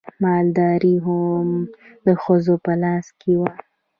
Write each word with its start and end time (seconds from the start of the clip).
مالداري 0.23 0.95
هم 1.05 1.47
د 2.05 2.07
ښځو 2.23 2.55
په 2.65 2.71
لاس 2.83 3.05
کې 3.19 3.33
وه. 3.39 3.51